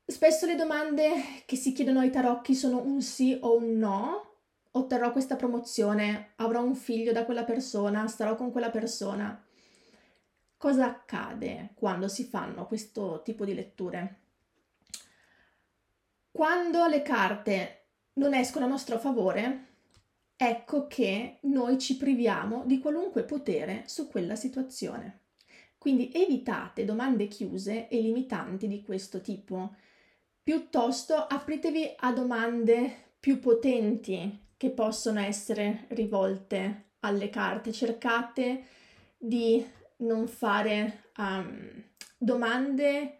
Spesso 0.04 0.46
le 0.46 0.54
domande 0.54 1.42
che 1.44 1.56
si 1.56 1.72
chiedono 1.72 2.00
ai 2.00 2.10
tarocchi 2.10 2.54
sono 2.54 2.80
un 2.80 3.02
sì 3.02 3.38
o 3.42 3.56
un 3.56 3.76
no. 3.76 4.24
Otterrò 4.70 5.12
questa 5.12 5.36
promozione, 5.36 6.32
avrò 6.36 6.62
un 6.62 6.74
figlio 6.74 7.12
da 7.12 7.24
quella 7.24 7.44
persona, 7.44 8.06
starò 8.06 8.34
con 8.34 8.50
quella 8.50 8.70
persona. 8.70 9.44
Cosa 10.56 10.86
accade 10.86 11.70
quando 11.74 12.08
si 12.08 12.24
fanno 12.24 12.66
questo 12.66 13.22
tipo 13.22 13.44
di 13.44 13.54
letture? 13.54 14.20
Quando 16.30 16.86
le 16.86 17.02
carte 17.02 17.86
non 18.14 18.34
escono 18.34 18.64
a 18.64 18.68
nostro 18.68 18.98
favore, 18.98 19.66
ecco 20.36 20.86
che 20.86 21.38
noi 21.42 21.78
ci 21.78 21.96
priviamo 21.96 22.64
di 22.64 22.78
qualunque 22.78 23.24
potere 23.24 23.82
su 23.86 24.08
quella 24.08 24.36
situazione. 24.36 25.27
Quindi 25.78 26.10
evitate 26.12 26.84
domande 26.84 27.28
chiuse 27.28 27.88
e 27.88 28.00
limitanti 28.00 28.66
di 28.66 28.82
questo 28.82 29.20
tipo. 29.20 29.74
Piuttosto 30.42 31.14
apritevi 31.14 31.94
a 31.98 32.12
domande 32.12 33.14
più 33.20 33.38
potenti 33.38 34.46
che 34.56 34.70
possono 34.70 35.20
essere 35.20 35.86
rivolte 35.90 36.90
alle 37.00 37.30
carte. 37.30 37.72
Cercate 37.72 38.64
di 39.16 39.64
non 39.98 40.26
fare 40.26 41.10
um, 41.16 41.84
domande 42.16 43.18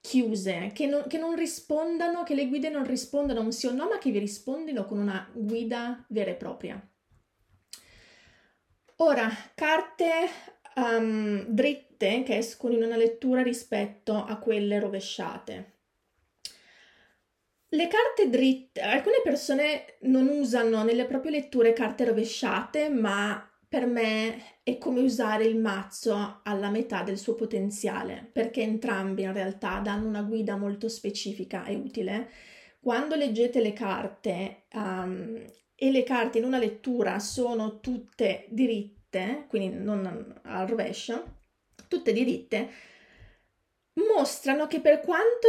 chiuse, 0.00 0.70
che 0.72 0.86
non, 0.86 1.04
che 1.06 1.18
non, 1.18 1.34
rispondano, 1.34 2.22
che 2.22 2.34
le 2.34 2.48
guide 2.48 2.70
non 2.70 2.86
rispondano 2.86 3.40
un 3.40 3.52
sì 3.52 3.66
o 3.66 3.72
no, 3.72 3.88
ma 3.88 3.98
che 3.98 4.10
vi 4.10 4.18
rispondino 4.18 4.86
con 4.86 4.98
una 4.98 5.28
guida 5.32 6.04
vera 6.08 6.30
e 6.30 6.34
propria. 6.34 6.90
Ora, 9.00 9.28
carte 9.54 10.28
um, 10.78 11.44
dritte 11.46 12.22
che 12.24 12.36
escono 12.36 12.74
in 12.74 12.82
una 12.82 12.96
lettura 12.96 13.42
rispetto 13.42 14.14
a 14.14 14.38
quelle 14.38 14.78
rovesciate. 14.78 15.72
Le 17.70 17.88
carte 17.88 18.30
dritte, 18.30 18.80
alcune 18.80 19.20
persone 19.22 19.98
non 20.02 20.28
usano 20.28 20.84
nelle 20.84 21.04
proprie 21.04 21.32
letture 21.32 21.74
carte 21.74 22.06
rovesciate, 22.06 22.88
ma 22.88 23.42
per 23.68 23.84
me 23.84 24.60
è 24.62 24.78
come 24.78 25.00
usare 25.00 25.44
il 25.44 25.58
mazzo 25.58 26.40
alla 26.42 26.70
metà 26.70 27.02
del 27.02 27.18
suo 27.18 27.34
potenziale, 27.34 28.26
perché 28.32 28.62
entrambi 28.62 29.22
in 29.22 29.34
realtà 29.34 29.80
danno 29.80 30.08
una 30.08 30.22
guida 30.22 30.56
molto 30.56 30.88
specifica 30.88 31.66
e 31.66 31.74
utile. 31.74 32.30
Quando 32.80 33.16
leggete 33.16 33.60
le 33.60 33.74
carte 33.74 34.62
um, 34.72 35.44
e 35.74 35.90
le 35.90 36.02
carte 36.04 36.38
in 36.38 36.44
una 36.44 36.58
lettura 36.58 37.18
sono 37.18 37.80
tutte 37.80 38.46
diritte, 38.48 38.97
diritte, 39.08 39.46
quindi 39.48 39.76
non 39.76 40.40
al 40.42 40.66
rovescio, 40.66 41.36
tutte 41.88 42.12
diritte, 42.12 42.70
mostrano 43.94 44.66
che 44.66 44.80
per 44.80 45.00
quanto 45.00 45.48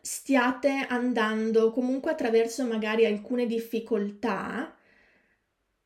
stiate 0.00 0.86
andando 0.88 1.72
comunque 1.72 2.12
attraverso 2.12 2.64
magari 2.64 3.06
alcune 3.06 3.46
difficoltà, 3.46 4.74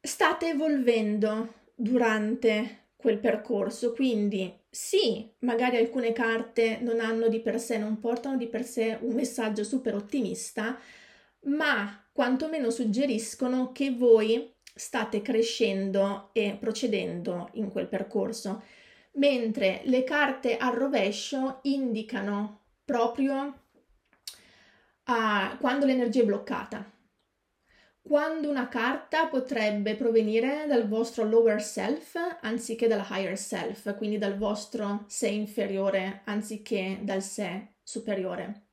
state 0.01 0.49
evolvendo 0.49 1.55
durante 1.75 2.89
quel 2.97 3.19
percorso. 3.19 3.93
Quindi 3.93 4.61
sì, 4.69 5.31
magari 5.41 5.77
alcune 5.77 6.13
carte 6.13 6.79
non 6.81 7.01
hanno 7.01 7.29
di 7.29 7.41
per 7.41 7.61
sé, 7.61 7.79
non 7.79 7.99
portano 7.99 8.37
di 8.37 8.49
per 8.49 8.65
sé 8.65 8.99
un 9.01 9.15
messaggio 9.15 9.65
super 9.65 9.95
ottimista, 9.95 10.79
ma 11.45 12.05
quantomeno 12.13 12.71
suggeriscono 12.71 13.73
che 13.73 13.91
voi 13.93 14.53
state 14.75 15.23
crescendo 15.23 16.31
e 16.33 16.57
procedendo 16.59 17.51
in 17.53 17.71
quel 17.71 17.89
percorso, 17.89 18.63
mentre 19.13 19.83
le 19.85 20.05
carte 20.05 20.57
al 20.57 20.73
rovescio 20.73 21.59
indicano 21.63 22.61
proprio 22.85 23.63
uh, 25.05 25.57
quando 25.59 25.87
l'energia 25.87 26.23
è 26.23 26.25
bloccata. 26.25 26.91
Quando 28.05 28.51
una 28.51 28.67
carta 28.67 29.29
potrebbe 29.29 29.95
provenire 29.95 30.67
dal 30.67 30.89
vostro 30.89 31.23
lower 31.25 31.63
self 31.63 32.17
anziché 32.41 32.89
dal 32.89 33.07
higher 33.09 33.39
self, 33.39 33.97
quindi 33.97 34.19
dal 34.19 34.37
vostro 34.37 35.05
sé 35.07 35.29
inferiore 35.29 36.23
anziché 36.25 36.99
dal 37.03 37.23
sé 37.23 37.75
superiore. 37.81 38.71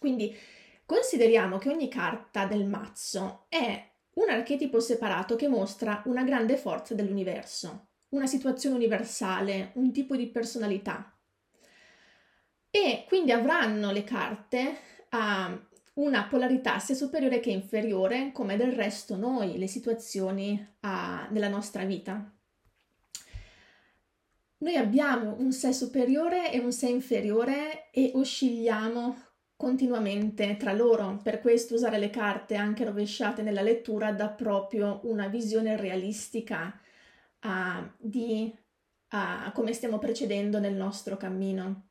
Quindi 0.00 0.36
consideriamo 0.84 1.58
che 1.58 1.68
ogni 1.68 1.88
carta 1.88 2.44
del 2.46 2.64
mazzo 2.64 3.46
è 3.48 3.94
un 4.16 4.30
archetipo 4.30 4.80
separato 4.80 5.36
che 5.36 5.48
mostra 5.48 6.02
una 6.06 6.22
grande 6.22 6.56
forza 6.56 6.94
dell'universo, 6.94 7.88
una 8.10 8.26
situazione 8.26 8.76
universale, 8.76 9.72
un 9.74 9.92
tipo 9.92 10.16
di 10.16 10.28
personalità. 10.28 11.14
E 12.70 13.04
quindi 13.08 13.32
avranno 13.32 13.90
le 13.90 14.04
carte 14.04 14.76
uh, 15.10 16.00
una 16.00 16.24
polarità 16.24 16.78
sia 16.78 16.94
superiore 16.94 17.40
che 17.40 17.50
inferiore, 17.50 18.32
come 18.32 18.56
del 18.56 18.72
resto 18.72 19.16
noi, 19.16 19.58
le 19.58 19.66
situazioni 19.66 20.52
uh, 20.80 21.30
della 21.32 21.48
nostra 21.48 21.84
vita. 21.84 22.30
Noi 24.58 24.76
abbiamo 24.76 25.36
un 25.38 25.52
sé 25.52 25.74
superiore 25.74 26.50
e 26.50 26.58
un 26.58 26.72
sé 26.72 26.88
inferiore 26.88 27.90
e 27.90 28.12
oscilliamo 28.14 29.25
continuamente 29.56 30.56
tra 30.56 30.72
loro. 30.72 31.18
Per 31.22 31.40
questo 31.40 31.74
usare 31.74 31.98
le 31.98 32.10
carte 32.10 32.54
anche 32.54 32.84
rovesciate 32.84 33.42
nella 33.42 33.62
lettura 33.62 34.12
dà 34.12 34.28
proprio 34.28 35.00
una 35.04 35.28
visione 35.28 35.76
realistica 35.76 36.78
uh, 37.42 37.90
di 37.98 38.54
uh, 39.10 39.52
come 39.52 39.72
stiamo 39.72 39.98
procedendo 39.98 40.58
nel 40.58 40.74
nostro 40.74 41.16
cammino. 41.16 41.88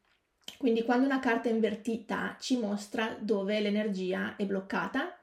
Quindi 0.58 0.84
quando 0.84 1.06
una 1.06 1.19
carta 1.19 1.49
è 1.49 1.51
invertita 1.51 2.38
ci 2.39 2.58
mostra 2.58 3.17
dove 3.19 3.60
l'energia 3.60 4.36
è 4.36 4.45
bloccata, 4.45 5.17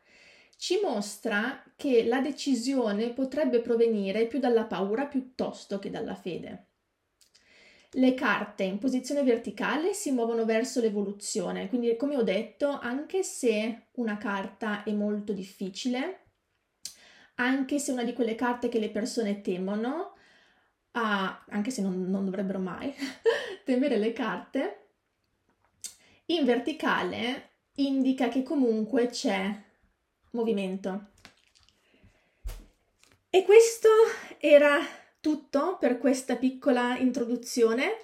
ci 0.56 0.80
mostra 0.82 1.62
che 1.76 2.04
la 2.04 2.20
decisione 2.20 3.10
potrebbe 3.10 3.60
provenire 3.60 4.26
più 4.26 4.38
dalla 4.38 4.64
paura 4.64 5.06
piuttosto 5.06 5.78
che 5.78 5.90
dalla 5.90 6.14
fede. 6.14 6.71
Le 7.94 8.14
carte 8.14 8.62
in 8.62 8.78
posizione 8.78 9.22
verticale 9.22 9.92
si 9.92 10.12
muovono 10.12 10.46
verso 10.46 10.80
l'evoluzione, 10.80 11.68
quindi 11.68 11.94
come 11.96 12.16
ho 12.16 12.22
detto, 12.22 12.68
anche 12.68 13.22
se 13.22 13.88
una 13.92 14.16
carta 14.16 14.82
è 14.82 14.92
molto 14.92 15.34
difficile, 15.34 16.20
anche 17.34 17.78
se 17.78 17.90
è 17.90 17.94
una 17.94 18.04
di 18.04 18.14
quelle 18.14 18.34
carte 18.34 18.68
che 18.68 18.78
le 18.78 18.88
persone 18.88 19.42
temono, 19.42 20.14
ah, 20.92 21.44
anche 21.50 21.70
se 21.70 21.82
non, 21.82 22.08
non 22.08 22.24
dovrebbero 22.24 22.58
mai 22.58 22.94
temere 23.64 23.98
le 23.98 24.12
carte, 24.12 24.76
In 26.26 26.44
verticale 26.46 27.50
indica 27.74 28.28
che 28.28 28.42
comunque 28.42 29.08
c'è 29.08 29.54
movimento. 30.30 31.08
E 33.28 33.44
questo 33.44 33.88
era 34.38 34.78
tutto 35.22 35.78
per 35.78 35.98
questa 35.98 36.36
piccola 36.36 36.98
introduzione. 36.98 37.98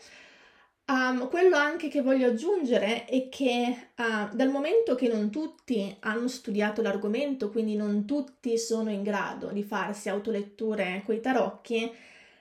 Um, 0.86 1.28
quello 1.28 1.56
anche 1.56 1.88
che 1.88 2.00
voglio 2.00 2.28
aggiungere 2.28 3.04
è 3.04 3.28
che 3.28 3.90
uh, 3.94 4.34
dal 4.34 4.48
momento 4.48 4.94
che 4.94 5.08
non 5.08 5.30
tutti 5.30 5.94
hanno 6.00 6.28
studiato 6.28 6.80
l'argomento, 6.80 7.50
quindi 7.50 7.76
non 7.76 8.06
tutti 8.06 8.56
sono 8.56 8.90
in 8.90 9.02
grado 9.02 9.48
di 9.48 9.62
farsi 9.62 10.08
autoletture 10.08 11.02
coi 11.04 11.20
tarocchi, 11.20 11.92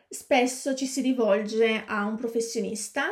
spesso 0.07 0.75
ci 0.75 0.85
si 0.85 1.01
rivolge 1.01 1.83
a 1.85 2.05
un 2.05 2.15
professionista 2.15 3.07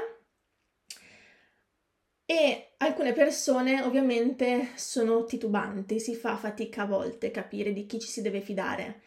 e 2.25 2.75
alcune 2.77 3.11
persone 3.11 3.81
ovviamente 3.81 4.69
sono 4.75 5.25
titubanti, 5.25 5.99
si 5.99 6.15
fa 6.15 6.37
fatica 6.37 6.83
a 6.83 6.87
volte 6.87 7.31
capire 7.31 7.73
di 7.73 7.85
chi 7.85 7.99
ci 7.99 8.07
si 8.07 8.21
deve 8.21 8.39
fidare. 8.39 9.01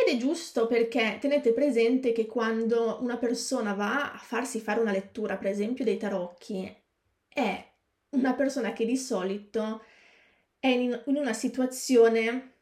Ed 0.00 0.14
è 0.14 0.16
giusto 0.16 0.68
perché 0.68 1.18
tenete 1.20 1.52
presente 1.52 2.12
che 2.12 2.26
quando 2.26 2.98
una 3.00 3.16
persona 3.16 3.72
va 3.72 4.12
a 4.12 4.18
farsi 4.18 4.60
fare 4.60 4.80
una 4.80 4.92
lettura, 4.92 5.36
per 5.36 5.48
esempio 5.48 5.84
dei 5.84 5.96
tarocchi, 5.96 6.72
è 7.28 7.66
una 8.10 8.34
persona 8.34 8.72
che 8.72 8.86
di 8.86 8.96
solito 8.96 9.82
è 10.60 10.68
in, 10.68 11.02
una 11.06 11.32
situazione 11.32 12.52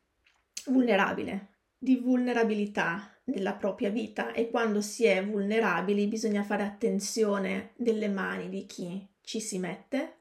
vulnerabile, 0.67 1.49
di 1.77 1.97
vulnerabilità 1.97 3.15
nella 3.25 3.53
propria 3.53 3.91
vita 3.91 4.33
e 4.33 4.49
quando 4.49 4.81
si 4.81 5.05
è 5.05 5.25
vulnerabili 5.25 6.07
bisogna 6.07 6.43
fare 6.43 6.63
attenzione 6.63 7.73
nelle 7.77 8.09
mani 8.09 8.49
di 8.49 8.65
chi 8.65 9.07
ci 9.21 9.41
si 9.41 9.59
mette. 9.59 10.15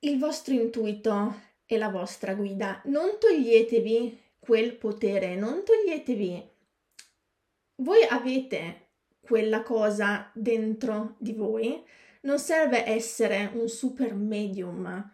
Il 0.00 0.18
vostro 0.18 0.54
intuito 0.54 1.40
è 1.66 1.76
la 1.76 1.88
vostra 1.88 2.34
guida. 2.34 2.80
Non 2.86 3.18
toglietevi 3.18 4.24
quel 4.46 4.76
potere, 4.76 5.34
non 5.34 5.64
toglietevi. 5.64 6.50
Voi 7.82 8.04
avete 8.08 8.90
quella 9.18 9.64
cosa 9.64 10.30
dentro 10.32 11.16
di 11.18 11.32
voi. 11.32 11.84
Non 12.22 12.38
serve 12.38 12.86
essere 12.86 13.50
un 13.54 13.68
super 13.68 14.14
medium 14.14 15.10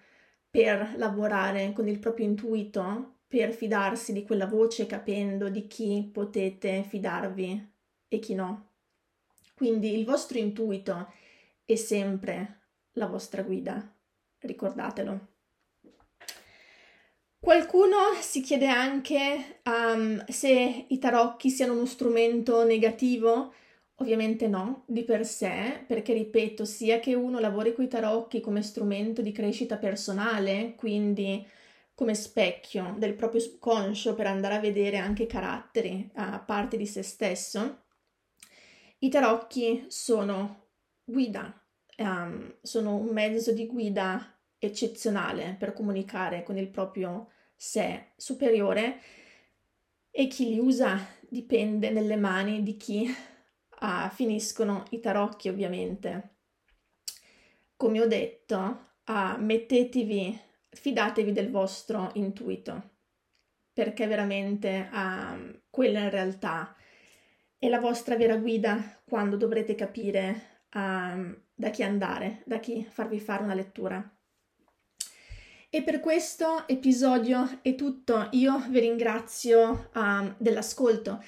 per 0.51 0.97
lavorare 0.97 1.73
con 1.73 1.89
il 1.89 1.99
proprio 1.99 2.27
intuito, 2.27 3.21
per 3.27 3.55
fidarsi 3.55 4.13
di 4.13 4.23
quella 4.23 4.47
voce 4.47 4.85
capendo 4.85 5.49
di 5.49 5.67
chi 5.67 6.11
potete 6.13 6.83
fidarvi 6.83 7.73
e 8.09 8.19
chi 8.19 8.35
no. 8.35 8.73
Quindi 9.55 9.99
il 9.99 10.05
vostro 10.05 10.37
intuito 10.37 11.11
è 11.65 11.75
sempre 11.77 12.61
la 12.93 13.07
vostra 13.07 13.41
guida, 13.41 13.95
ricordatelo. 14.41 15.32
Qualcuno 17.43 17.97
si 18.21 18.41
chiede 18.41 18.69
anche 18.69 19.63
um, 19.65 20.25
se 20.27 20.87
i 20.87 20.99
tarocchi 21.01 21.51
siano 21.51 21.73
uno 21.73 21.87
strumento 21.87 22.65
negativo. 22.65 23.53
Ovviamente 23.97 24.47
no, 24.47 24.85
di 24.87 25.03
per 25.03 25.27
sé, 25.27 25.83
perché 25.89 26.13
ripeto, 26.13 26.65
sia 26.65 27.01
che 27.01 27.15
uno 27.15 27.41
lavori 27.41 27.75
con 27.75 27.83
i 27.83 27.89
tarocchi 27.89 28.41
come 28.41 28.63
strumento 28.63 29.23
di 29.23 29.33
crescita 29.33 29.77
personale, 29.77 30.77
quindi 30.77 31.45
come 31.95 32.15
specchio 32.15 32.95
del 32.97 33.15
proprio 33.15 33.41
subconscio 33.41 34.15
per 34.15 34.29
andare 34.29 34.55
a 34.55 34.61
vedere 34.61 34.99
anche 34.99 35.27
caratteri 35.27 36.13
a 36.15 36.39
parte 36.39 36.77
di 36.77 36.87
se 36.87 37.03
stesso, 37.03 37.87
i 38.99 39.09
tarocchi 39.09 39.87
sono 39.89 40.69
guida, 41.03 41.61
um, 41.97 42.55
sono 42.63 42.95
un 42.95 43.09
mezzo 43.09 43.51
di 43.51 43.67
guida 43.67 44.33
eccezionale 44.59 45.57
per 45.59 45.73
comunicare 45.73 46.45
con 46.45 46.57
il 46.57 46.69
proprio 46.69 47.32
sé 47.63 48.09
superiore 48.17 49.01
e 50.11 50.27
chi 50.27 50.49
li 50.49 50.59
usa 50.59 50.99
dipende 51.29 51.91
nelle 51.91 52.17
mani 52.17 52.65
di 52.65 52.77
chi 52.77 53.07
ah, 53.79 54.11
finiscono 54.11 54.85
i 54.91 54.99
tarocchi 54.99 55.49
ovviamente. 55.49 56.31
Come 57.77 58.01
ho 58.01 58.07
detto, 58.09 58.87
ah, 59.05 59.37
mettetevi, 59.39 60.41
fidatevi 60.71 61.31
del 61.31 61.53
vostro 61.53 62.11
intuito 62.15 62.91
perché 63.73 64.09
veramente 64.09 64.89
ah, 64.91 65.39
quella 65.71 66.01
in 66.01 66.11
realtà 66.11 66.75
è 67.57 67.69
la 67.69 67.79
vostra 67.79 68.17
vera 68.17 68.37
guida 68.39 69.01
quando 69.05 69.37
dovrete 69.37 69.77
capire 69.77 70.65
um, 70.75 71.41
da 71.55 71.71
chi 71.71 71.85
andare, 71.85 72.43
da 72.45 72.59
chi 72.59 72.85
farvi 72.85 73.21
fare 73.21 73.45
una 73.45 73.55
lettura. 73.55 74.12
E 75.75 75.83
per 75.83 76.01
questo 76.01 76.69
episodio 76.69 77.61
è 77.63 77.75
tutto. 77.75 78.29
Io 78.33 78.63
vi 78.69 78.81
ringrazio 78.81 79.89
um, 79.95 80.35
dell'ascolto. 80.37 81.25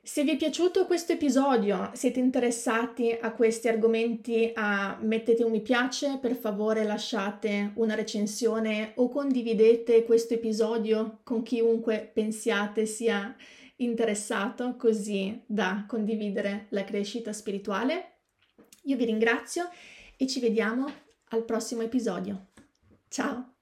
Se 0.00 0.22
vi 0.22 0.30
è 0.30 0.36
piaciuto 0.36 0.86
questo 0.86 1.14
episodio, 1.14 1.90
siete 1.94 2.20
interessati 2.20 3.10
a 3.10 3.32
questi 3.32 3.66
argomenti, 3.66 4.52
uh, 4.54 5.04
mettete 5.04 5.42
un 5.42 5.50
mi 5.50 5.62
piace, 5.62 6.18
per 6.20 6.36
favore 6.36 6.84
lasciate 6.84 7.72
una 7.74 7.96
recensione 7.96 8.92
o 8.94 9.08
condividete 9.08 10.04
questo 10.04 10.34
episodio 10.34 11.18
con 11.24 11.42
chiunque 11.42 12.08
pensiate 12.14 12.86
sia 12.86 13.34
interessato 13.78 14.76
così 14.76 15.42
da 15.44 15.86
condividere 15.88 16.66
la 16.68 16.84
crescita 16.84 17.32
spirituale. 17.32 18.12
Io 18.84 18.96
vi 18.96 19.06
ringrazio 19.06 19.68
e 20.16 20.28
ci 20.28 20.38
vediamo 20.38 20.88
al 21.30 21.42
prossimo 21.42 21.82
episodio. 21.82 22.50
Ciao! 23.08 23.54